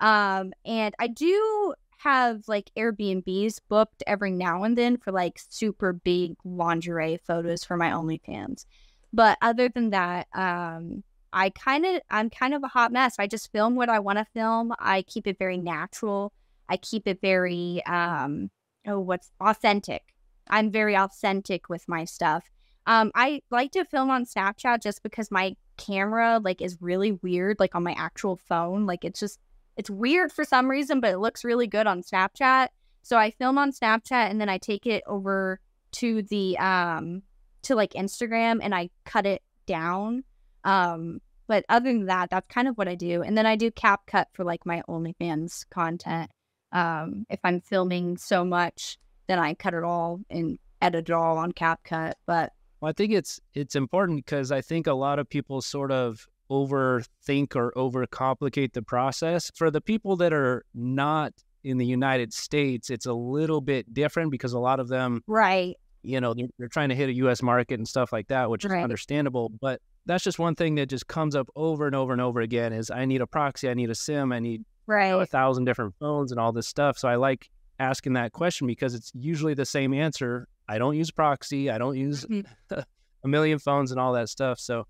[0.00, 5.92] Um, and I do have like Airbnbs booked every now and then for like super
[5.92, 8.64] big lingerie photos for my OnlyFans.
[9.12, 13.16] But other than that, um, I kind of I'm kind of a hot mess.
[13.18, 14.72] I just film what I want to film.
[14.78, 16.32] I keep it very natural.
[16.68, 18.50] I keep it very um
[18.86, 20.02] oh what's authentic.
[20.48, 22.44] I'm very authentic with my stuff.
[22.86, 27.60] Um, I like to film on Snapchat just because my camera like is really weird,
[27.60, 28.86] like on my actual phone.
[28.86, 29.38] Like it's just
[29.78, 32.68] it's weird for some reason, but it looks really good on Snapchat.
[33.02, 35.60] So I film on Snapchat and then I take it over
[35.92, 37.22] to the um
[37.62, 40.24] to like Instagram and I cut it down.
[40.64, 43.22] Um, but other than that, that's kind of what I do.
[43.22, 46.30] And then I do CapCut for like my OnlyFans content.
[46.72, 51.38] Um, if I'm filming so much then I cut it all and edit it all
[51.38, 52.14] on CapCut.
[52.26, 55.92] But well, I think it's it's important because I think a lot of people sort
[55.92, 59.50] of overthink or overcomplicate the process.
[59.54, 61.32] For the people that are not
[61.64, 65.76] in the United States, it's a little bit different because a lot of them, right,
[66.02, 67.42] you know, they're, they're trying to hit a U.S.
[67.42, 68.78] market and stuff like that, which right.
[68.78, 69.50] is understandable.
[69.60, 72.72] But that's just one thing that just comes up over and over and over again:
[72.72, 75.06] is I need a proxy, I need a SIM, I need right.
[75.06, 76.98] You know, a thousand different phones and all this stuff.
[76.98, 80.48] So I like asking that question because it's usually the same answer.
[80.68, 81.70] I don't use proxy.
[81.70, 82.80] I don't use mm-hmm.
[83.24, 84.58] a million phones and all that stuff.
[84.58, 84.86] So,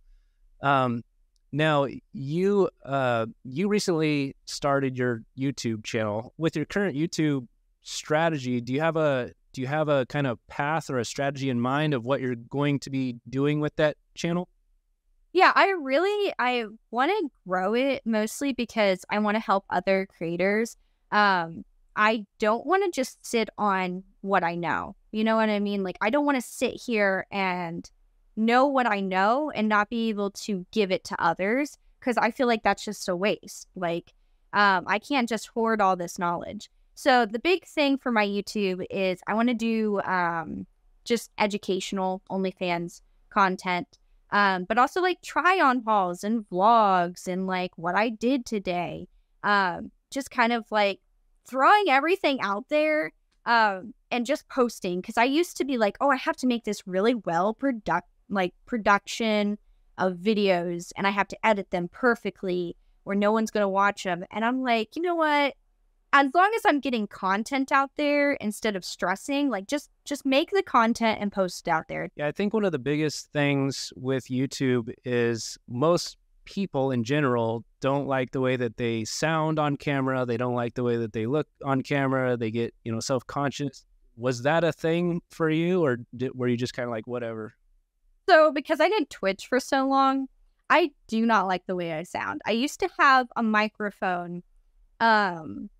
[0.63, 1.03] um,
[1.53, 6.33] now you uh, you recently started your YouTube channel.
[6.39, 7.47] With your current YouTube
[7.83, 11.51] strategy, do you have a do you have a kind of path or a strategy
[11.51, 14.49] in mind of what you're going to be doing with that channel?
[15.33, 20.07] Yeah, I really I want to grow it mostly because I want to help other
[20.17, 20.77] creators.
[21.11, 21.65] Um,
[21.97, 24.95] I don't want to just sit on what I know.
[25.11, 25.83] You know what I mean?
[25.83, 27.91] Like, I don't want to sit here and
[28.39, 32.31] know what I know and not be able to give it to others because I
[32.31, 33.67] feel like that's just a waste.
[33.75, 34.15] Like,
[34.53, 36.71] um, I can't just hoard all this knowledge.
[36.95, 40.67] So, the big thing for my YouTube is I want to do um,
[41.05, 43.99] just educational OnlyFans content,
[44.31, 49.09] um, but also like try on hauls and vlogs and like what I did today.
[49.43, 51.01] Um, just kind of like
[51.47, 53.13] throwing everything out there
[53.47, 56.65] um, and just posting because I used to be like, oh, I have to make
[56.65, 59.59] this really well product like production
[59.97, 64.25] of videos and I have to edit them perfectly or no one's gonna watch them.
[64.31, 65.55] And I'm like, you know what?
[66.13, 70.51] As long as I'm getting content out there instead of stressing, like just just make
[70.51, 72.09] the content and post it out there.
[72.17, 76.17] Yeah, I think one of the biggest things with YouTube is most
[76.49, 80.25] people in general don't like the way that they sound on camera.
[80.25, 82.39] They don't like the way that they look on camera.
[82.39, 83.85] They get, you know, self conscious.
[84.17, 87.55] Was that a thing for you, or did, were you just kind of like, whatever?
[88.29, 90.29] So, because I did Twitch for so long,
[90.69, 92.43] I do not like the way I sound.
[92.47, 94.43] I used to have a microphone
[95.01, 95.71] um,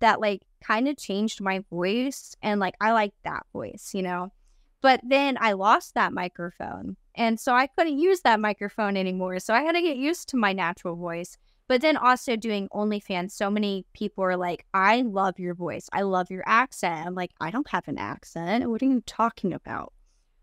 [0.00, 4.32] that, like, kind of changed my voice, and, like, I like that voice, you know?
[4.80, 6.96] But then I lost that microphone.
[7.14, 9.40] And so I couldn't use that microphone anymore.
[9.40, 11.36] So I had to get used to my natural voice.
[11.66, 15.88] But then also doing OnlyFans, so many people are like, I love your voice.
[15.92, 17.06] I love your accent.
[17.06, 18.70] I'm like, I don't have an accent.
[18.70, 19.92] What are you talking about?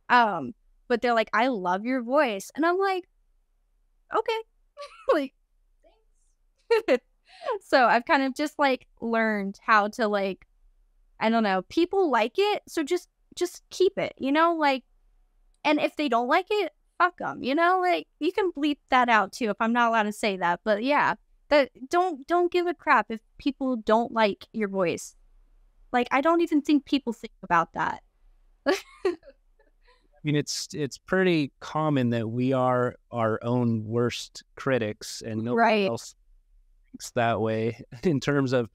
[0.10, 0.54] Um,
[0.88, 2.52] but they're like, I love your voice.
[2.56, 3.08] And I'm like,
[4.16, 4.40] okay.
[5.14, 5.34] like,
[6.88, 7.06] thanks.
[7.62, 10.46] so I've kind of just like learned how to like,
[11.20, 12.64] I don't know, people like it.
[12.68, 14.84] So just just keep it, you know, like,
[15.64, 19.10] and if they don't like it, fuck them, you know, like you can bleep that
[19.10, 21.16] out too if I'm not allowed to say that, but yeah,
[21.50, 25.16] that don't don't give a crap if people don't like your voice.
[25.92, 28.02] Like I don't even think people think about that.
[30.26, 35.62] I mean, it's it's pretty common that we are our own worst critics, and nobody
[35.62, 35.88] right.
[35.88, 36.16] else
[36.92, 38.68] thinks that way in terms of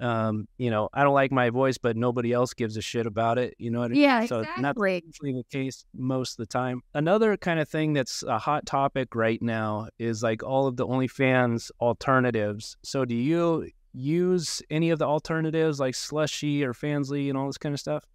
[0.00, 3.38] um, you know, I don't like my voice, but nobody else gives a shit about
[3.38, 3.54] it.
[3.58, 4.00] You know what I mean?
[4.00, 4.62] Yeah, so exactly.
[4.62, 6.80] not usually the case most of the time.
[6.94, 10.86] Another kind of thing that's a hot topic right now is like all of the
[10.86, 12.76] OnlyFans alternatives.
[12.82, 17.58] So do you use any of the alternatives like Slushy or Fansly and all this
[17.58, 18.06] kind of stuff?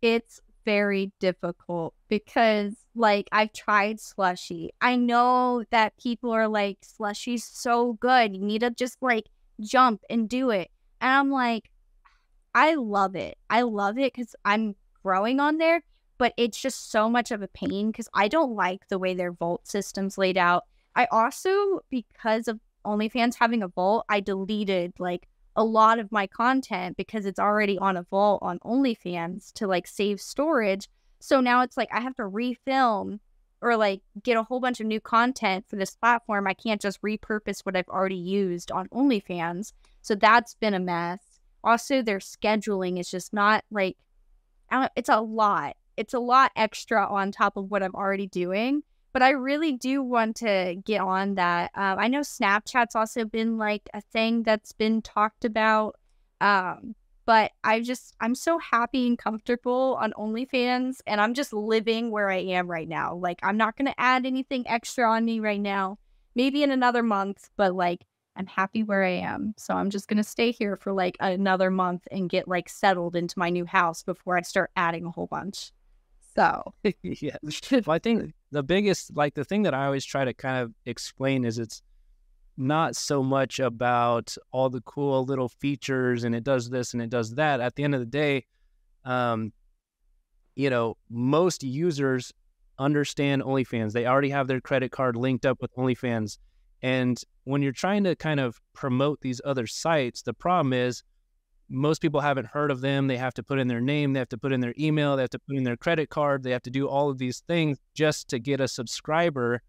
[0.00, 4.70] It's very difficult because like I've tried slushy.
[4.80, 8.34] I know that people are like slushy's so good.
[8.34, 9.26] You need to just like
[9.60, 10.70] jump and do it.
[11.00, 11.70] And I'm like
[12.54, 13.38] I love it.
[13.48, 15.82] I love it cuz I'm growing on there,
[16.18, 19.32] but it's just so much of a pain cuz I don't like the way their
[19.32, 20.64] vault system's laid out.
[20.94, 26.26] I also because of OnlyFans having a vault, I deleted like a lot of my
[26.26, 30.88] content because it's already on a vault on OnlyFans to like save storage.
[31.20, 33.20] So now it's like I have to refilm
[33.60, 36.46] or like get a whole bunch of new content for this platform.
[36.46, 39.72] I can't just repurpose what I've already used on OnlyFans.
[40.00, 41.20] So that's been a mess.
[41.62, 43.96] Also, their scheduling is just not like,
[44.96, 45.76] it's a lot.
[45.96, 48.82] It's a lot extra on top of what I'm already doing
[49.12, 51.70] but I really do want to get on that.
[51.74, 55.96] Um, I know Snapchat's also been like a thing that's been talked about.
[56.40, 56.94] Um,
[57.24, 62.30] but I just, I'm so happy and comfortable on OnlyFans, and I'm just living where
[62.30, 63.14] I am right now.
[63.14, 65.98] Like, I'm not to add anything extra on me right now.
[66.34, 68.04] Maybe in another month, but like,
[68.34, 69.54] I'm happy where I am.
[69.56, 73.38] So I'm just to stay here for like another month and get like settled into
[73.38, 75.70] my new house before I start adding a whole bunch.
[76.34, 77.36] So, yeah.
[77.70, 80.72] Well, I think the biggest, like the thing that I always try to kind of
[80.86, 81.82] explain is it's
[82.56, 87.10] not so much about all the cool little features and it does this and it
[87.10, 87.60] does that.
[87.60, 88.44] At the end of the day,
[89.04, 89.52] um,
[90.54, 92.30] you know, most users
[92.78, 93.92] understand OnlyFans.
[93.92, 96.36] They already have their credit card linked up with OnlyFans.
[96.82, 101.02] And when you're trying to kind of promote these other sites, the problem is
[101.68, 103.06] most people haven't heard of them.
[103.06, 105.22] They have to put in their name, they have to put in their email, they
[105.22, 107.78] have to put in their credit card, they have to do all of these things
[107.94, 109.62] just to get a subscriber.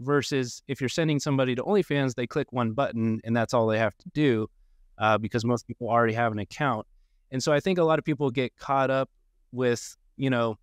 [0.00, 3.78] Versus if you're sending somebody to OnlyFans, they click one button and that's all they
[3.78, 4.50] have to do
[4.98, 6.86] uh, because most people already have an account.
[7.30, 9.10] And so I think a lot of people get caught up
[9.52, 10.58] with, you know,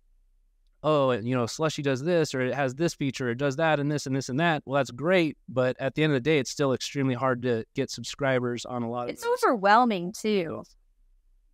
[0.82, 3.90] oh, you know, Slushy does this or it has this feature, it does that and
[3.90, 4.62] this and this and that.
[4.64, 7.64] Well, that's great, but at the end of the day, it's still extremely hard to
[7.74, 9.10] get subscribers on a lot of.
[9.10, 10.62] It's overwhelming too.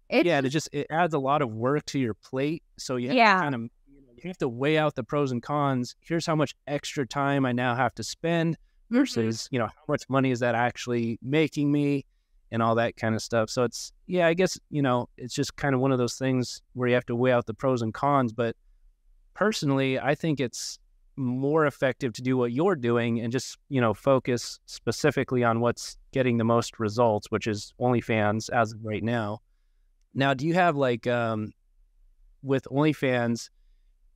[0.09, 2.62] It's, yeah, it just it adds a lot of work to your plate.
[2.79, 3.35] So you have yeah.
[3.35, 3.61] to kind of
[4.16, 5.97] you have to weigh out the pros and cons.
[6.01, 8.99] Here's how much extra time I now have to spend mm-hmm.
[8.99, 9.55] versus mm-hmm.
[9.55, 12.05] you know how much money is that actually making me
[12.53, 13.51] and all that kind of stuff.
[13.51, 16.62] So it's yeah, I guess you know it's just kind of one of those things
[16.74, 18.33] where you have to weigh out the pros and cons.
[18.33, 18.55] But
[19.37, 20.78] personally, I think it's
[21.16, 25.97] more effective to do what you're doing and just you know focus specifically on what's
[26.12, 29.39] getting the most results, which is OnlyFans as of right now.
[30.14, 31.53] Now, do you have like um,
[32.43, 33.51] with OnlyFans?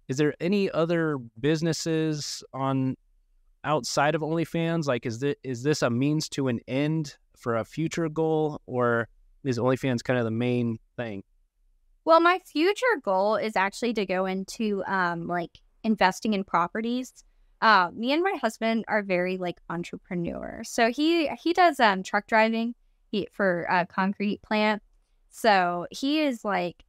[0.09, 2.97] Is there any other businesses on
[3.63, 4.87] outside of OnlyFans?
[4.87, 9.09] Like, is this is this a means to an end for a future goal, or
[9.45, 11.23] is OnlyFans kind of the main thing?
[12.05, 17.25] Well, my future goal is actually to go into um, like investing in properties.
[17.61, 20.63] Uh, me and my husband are very like entrepreneur.
[20.65, 22.75] So he he does um, truck driving
[23.11, 24.83] he, for a concrete plant,
[25.31, 26.85] so he is like,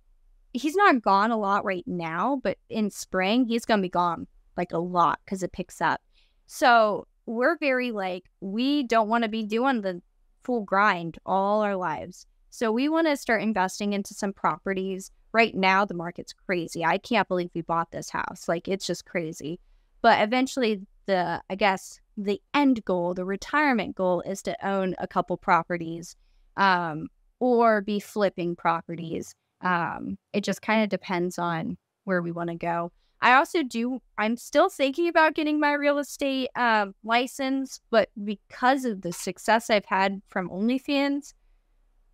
[0.53, 4.73] he's not gone a lot right now, but in spring, he's to be gone like
[4.73, 6.01] a lot because it picks up.
[6.47, 10.01] So we're very like, we don't want to be doing the
[10.43, 12.25] full grind all our lives.
[12.51, 15.11] So we want to start investing into some properties.
[15.33, 16.85] Right now, the market's crazy.
[16.85, 18.47] I can't believe we bought this house.
[18.47, 19.59] Like, it's just crazy.
[20.01, 25.07] But eventually, the, I guess, the end goal, the retirement goal is to own a
[25.07, 26.15] couple properties.
[26.57, 27.07] Um,
[27.41, 29.33] or be flipping properties.
[29.61, 32.91] Um, it just kind of depends on where we want to go.
[33.19, 38.85] I also do, I'm still thinking about getting my real estate um, license, but because
[38.85, 41.33] of the success I've had from OnlyFans,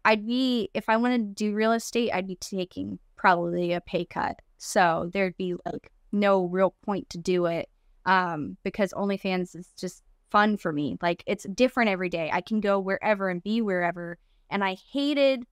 [0.08, 4.06] I'd be, if I wanted to do real estate, I'd be taking probably a pay
[4.06, 4.38] cut.
[4.58, 7.68] So there'd be like no real point to do it
[8.06, 10.98] um, because OnlyFans is just fun for me.
[11.02, 12.30] Like it's different every day.
[12.32, 14.18] I can go wherever and be wherever
[14.50, 15.44] and I hated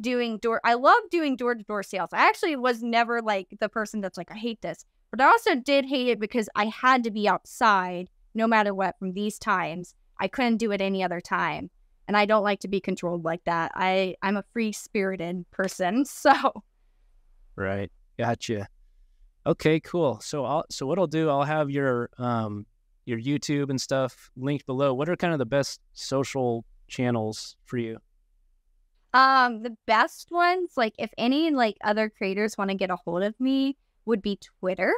[0.00, 2.10] doing door I love doing door to door sales.
[2.12, 4.84] I actually was never like the person that's like I hate this.
[5.10, 9.00] But I also did hate it because I had to be outside no matter what
[9.00, 9.96] from these times.
[10.20, 11.70] I couldn't do it any other time.
[12.08, 13.72] And I don't like to be controlled like that.
[13.74, 16.04] I I'm a free spirited person.
[16.16, 16.32] So
[17.56, 17.90] Right.
[18.18, 18.68] Gotcha.
[19.46, 20.20] Okay, cool.
[20.20, 22.66] So I'll so what I'll do, I'll have your um
[23.04, 24.92] your YouTube and stuff linked below.
[24.92, 27.98] What are kind of the best social channels for you?
[29.14, 33.22] Um, the best ones, like if any like other creators want to get a hold
[33.22, 34.92] of me, would be Twitter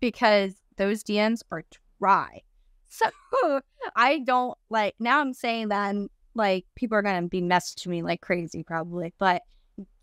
[0.00, 1.64] because those DMs are
[2.00, 2.42] dry.
[2.92, 3.60] So
[3.94, 8.02] I don't like now I'm saying that and like people are gonna be messaging me
[8.02, 9.42] like crazy probably, but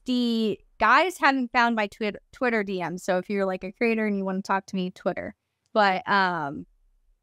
[0.05, 2.99] the guys haven't found my Twitter Twitter DM.
[2.99, 5.35] So if you're like a creator and you want to talk to me, Twitter.
[5.73, 6.65] But um,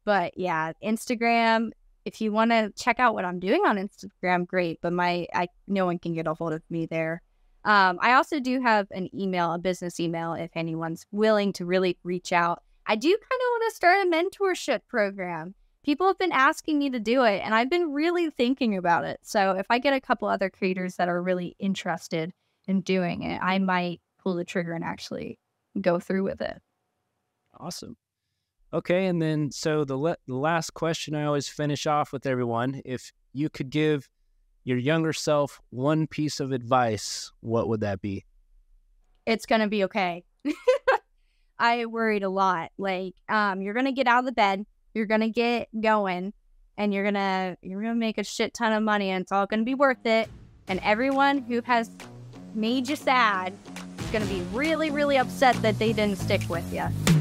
[0.05, 1.71] but yeah, Instagram.
[2.05, 4.79] If you want to check out what I'm doing on Instagram, great.
[4.81, 7.21] But my I no one can get a hold of me there.
[7.65, 11.97] Um, I also do have an email, a business email, if anyone's willing to really
[12.03, 12.61] reach out.
[12.85, 15.55] I do kind of want to start a mentorship program.
[15.85, 19.19] People have been asking me to do it, and I've been really thinking about it.
[19.21, 22.33] So if I get a couple other creators that are really interested
[22.67, 25.37] in doing it, I might pull the trigger and actually
[25.79, 26.59] go through with it.
[27.59, 27.97] Awesome.
[28.73, 32.81] Okay, and then so the, le- the last question I always finish off with everyone:
[32.83, 34.09] if you could give
[34.63, 38.25] your younger self one piece of advice, what would that be?
[39.27, 40.23] It's gonna be okay.
[41.59, 42.71] I worried a lot.
[42.79, 44.65] Like, um, you're gonna get out of the bed,
[44.95, 46.33] you're gonna get going,
[46.77, 49.63] and you're gonna you're gonna make a shit ton of money, and it's all gonna
[49.63, 50.29] be worth it.
[50.67, 51.91] And everyone who has
[52.55, 53.53] made you sad
[53.99, 57.14] is gonna be really, really upset that they didn't stick with you.